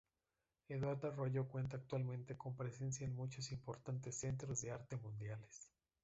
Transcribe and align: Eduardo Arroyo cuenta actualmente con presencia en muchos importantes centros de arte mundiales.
Eduardo 0.67 1.09
Arroyo 1.09 1.47
cuenta 1.47 1.77
actualmente 1.77 2.35
con 2.35 2.55
presencia 2.55 3.05
en 3.05 3.13
muchos 3.13 3.51
importantes 3.51 4.15
centros 4.17 4.59
de 4.61 4.71
arte 4.71 4.97
mundiales. 4.97 5.69